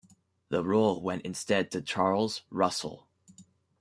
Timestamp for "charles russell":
1.83-3.07